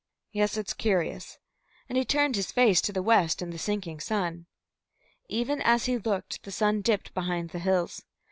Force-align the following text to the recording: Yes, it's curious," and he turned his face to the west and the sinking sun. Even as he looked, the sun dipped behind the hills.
Yes, 0.31 0.57
it's 0.57 0.73
curious," 0.73 1.37
and 1.87 1.95
he 1.95 2.03
turned 2.03 2.35
his 2.35 2.51
face 2.51 2.81
to 2.81 2.91
the 2.91 3.03
west 3.03 3.39
and 3.39 3.53
the 3.53 3.59
sinking 3.59 3.99
sun. 3.99 4.47
Even 5.29 5.61
as 5.61 5.85
he 5.85 5.99
looked, 5.99 6.41
the 6.41 6.51
sun 6.51 6.81
dipped 6.81 7.13
behind 7.13 7.51
the 7.51 7.59
hills. 7.59 8.03